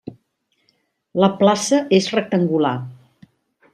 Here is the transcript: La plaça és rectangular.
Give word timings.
La 1.23 1.29
plaça 1.43 1.81
és 1.99 2.09
rectangular. 2.17 2.77